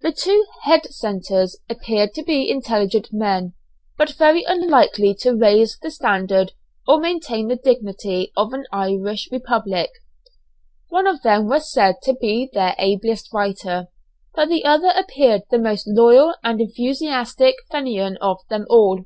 [0.00, 3.54] The two head centres appeared to be intelligent men,
[3.96, 6.54] but very unlikely to raise the standard,
[6.88, 9.90] or maintain the dignity of an Irish Republic.
[10.88, 13.86] One of them was said to be their ablest writer,
[14.34, 19.04] but the other appeared the most loyal and enthusiastic Fenian of them all.